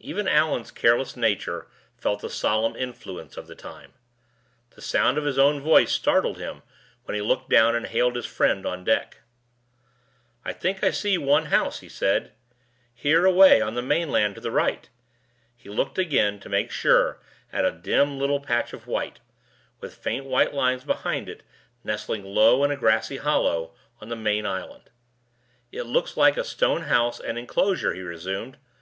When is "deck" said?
8.84-9.18